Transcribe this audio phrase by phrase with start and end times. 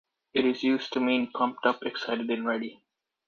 [0.33, 2.81] It is used to mean pumped up, excited, and ready.